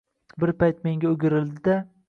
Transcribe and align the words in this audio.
Bir 0.43 0.53
payt 0.63 0.81
menga 0.89 1.11
o‘girildi-da: 1.13 1.81